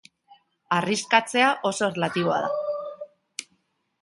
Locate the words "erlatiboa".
1.91-2.41